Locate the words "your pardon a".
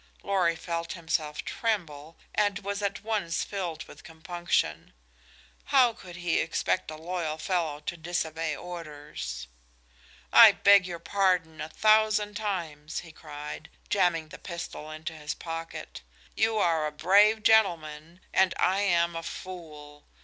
10.87-11.69